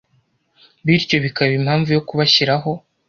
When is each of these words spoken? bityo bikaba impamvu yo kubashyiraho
bityo 0.85 1.17
bikaba 1.25 1.51
impamvu 1.59 1.89
yo 1.95 2.01
kubashyiraho 2.07 2.71